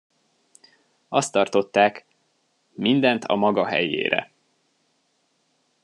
Azt 1.09 1.31
tartották: 1.31 2.05
Mindent 2.73 3.23
a 3.23 3.35
maga 3.35 3.65
helyére! 3.65 4.31